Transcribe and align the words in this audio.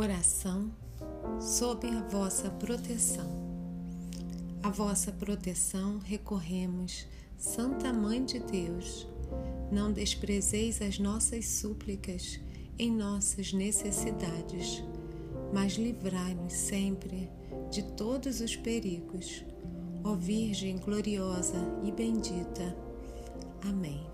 Oração 0.00 0.70
sob 1.38 1.86
a 1.86 2.00
vossa 2.08 2.48
proteção. 2.48 3.30
A 4.62 4.70
vossa 4.70 5.12
proteção 5.12 5.98
recorremos, 5.98 7.06
Santa 7.36 7.92
Mãe 7.92 8.24
de 8.24 8.38
Deus. 8.38 9.06
Não 9.70 9.92
desprezeis 9.92 10.80
as 10.80 10.98
nossas 10.98 11.46
súplicas 11.46 12.40
em 12.78 12.90
nossas 12.90 13.52
necessidades, 13.52 14.82
mas 15.52 15.74
livrai-nos 15.74 16.54
sempre 16.54 17.28
de 17.70 17.82
todos 17.92 18.40
os 18.40 18.56
perigos. 18.56 19.44
Ó 20.02 20.14
Virgem 20.14 20.78
gloriosa 20.78 21.58
e 21.84 21.92
bendita. 21.92 22.74
Amém. 23.68 24.09